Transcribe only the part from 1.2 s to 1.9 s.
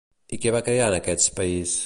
país?